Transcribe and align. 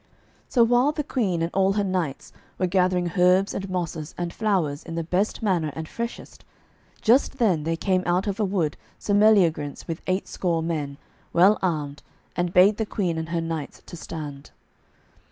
So 0.49 0.63
while 0.63 0.91
the 0.91 1.03
Queen 1.03 1.43
and 1.43 1.51
all 1.53 1.73
her 1.73 1.83
knights 1.83 2.33
were 2.57 2.65
gathering 2.65 3.11
herbs 3.19 3.53
and 3.53 3.69
mosses 3.69 4.15
and 4.17 4.33
flowers 4.33 4.81
in 4.83 4.95
the 4.95 5.03
best 5.03 5.43
manner 5.43 5.71
and 5.75 5.87
freshest, 5.87 6.43
just 7.03 7.37
then 7.37 7.65
there 7.65 7.77
came 7.77 8.01
out 8.07 8.25
of 8.25 8.39
a 8.39 8.43
wood 8.43 8.77
Sir 8.97 9.13
Meliagrance 9.13 9.87
with 9.87 10.01
eight 10.07 10.27
score 10.27 10.63
men, 10.63 10.97
well 11.33 11.59
armed, 11.61 12.01
and 12.35 12.51
bade 12.51 12.77
the 12.77 12.85
Queen 12.87 13.15
and 13.19 13.29
her 13.29 13.41
knights 13.41 13.83
to 13.85 13.95
stand. 13.95 14.49